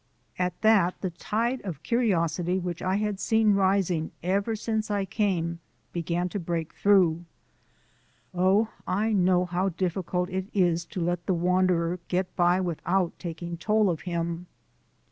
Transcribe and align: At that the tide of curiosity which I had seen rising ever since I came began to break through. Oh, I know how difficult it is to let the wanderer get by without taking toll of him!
At 0.39 0.59
that 0.61 0.99
the 1.01 1.11
tide 1.11 1.61
of 1.61 1.83
curiosity 1.83 2.57
which 2.57 2.81
I 2.81 2.95
had 2.95 3.19
seen 3.19 3.53
rising 3.53 4.09
ever 4.23 4.55
since 4.55 4.89
I 4.89 5.05
came 5.05 5.59
began 5.93 6.27
to 6.29 6.39
break 6.39 6.73
through. 6.73 7.23
Oh, 8.33 8.69
I 8.87 9.13
know 9.13 9.45
how 9.45 9.69
difficult 9.69 10.31
it 10.31 10.47
is 10.55 10.85
to 10.85 11.01
let 11.01 11.27
the 11.27 11.35
wanderer 11.35 11.99
get 12.07 12.35
by 12.35 12.59
without 12.59 13.19
taking 13.19 13.57
toll 13.57 13.91
of 13.91 14.01
him! 14.01 14.47